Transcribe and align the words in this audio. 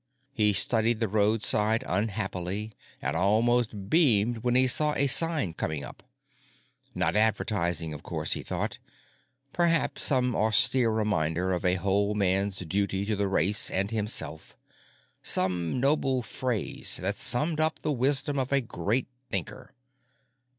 He 0.33 0.53
studied 0.53 0.99
the 0.99 1.07
roadside 1.07 1.83
unhappily 1.85 2.73
and 3.03 3.15
almost 3.15 3.87
beamed 3.87 4.37
when 4.39 4.55
he 4.55 4.65
saw 4.65 4.95
a 4.95 5.05
sign 5.05 5.53
coming 5.53 5.83
up. 5.83 6.01
Not 6.95 7.15
advertising, 7.15 7.93
of 7.93 8.01
course, 8.01 8.33
he 8.33 8.41
thought. 8.41 8.79
Perhaps 9.53 10.01
some 10.01 10.35
austere 10.35 10.89
reminder 10.89 11.51
of 11.53 11.63
a 11.63 11.75
whole 11.75 12.15
man's 12.15 12.57
duty 12.57 13.05
to 13.05 13.15
the 13.15 13.27
race 13.27 13.69
and 13.69 13.91
himself, 13.91 14.57
some 15.21 15.79
noble 15.79 16.23
phrase 16.23 16.97
that 16.99 17.17
summed 17.17 17.59
up 17.59 17.77
the 17.83 17.91
wisdom 17.91 18.39
of 18.39 18.51
a 18.51 18.59
great 18.59 19.07
thinker.... 19.29 19.75